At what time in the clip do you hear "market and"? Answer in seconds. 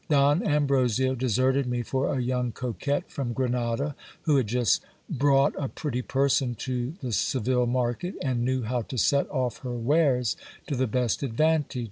7.67-8.43